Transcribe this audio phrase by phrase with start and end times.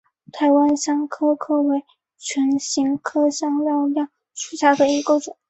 [0.33, 1.85] 台湾香科科为
[2.17, 5.37] 唇形科香科科属下的一个种。